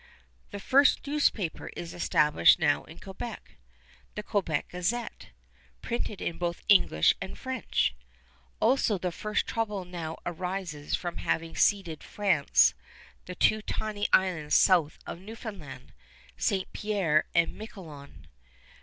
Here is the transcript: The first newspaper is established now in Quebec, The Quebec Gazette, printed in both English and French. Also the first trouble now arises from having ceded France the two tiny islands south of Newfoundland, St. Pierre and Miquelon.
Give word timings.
The 0.49 0.59
first 0.59 1.05
newspaper 1.05 1.67
is 1.77 1.93
established 1.93 2.57
now 2.57 2.85
in 2.85 2.97
Quebec, 2.97 3.57
The 4.15 4.23
Quebec 4.23 4.69
Gazette, 4.69 5.29
printed 5.83 6.19
in 6.23 6.39
both 6.39 6.63
English 6.67 7.13
and 7.21 7.37
French. 7.37 7.93
Also 8.59 8.97
the 8.97 9.11
first 9.11 9.45
trouble 9.45 9.85
now 9.85 10.17
arises 10.25 10.95
from 10.95 11.17
having 11.17 11.55
ceded 11.55 12.01
France 12.01 12.73
the 13.25 13.35
two 13.35 13.61
tiny 13.61 14.07
islands 14.11 14.55
south 14.55 14.97
of 15.05 15.19
Newfoundland, 15.19 15.93
St. 16.35 16.73
Pierre 16.73 17.25
and 17.35 17.53
Miquelon. 17.55 18.25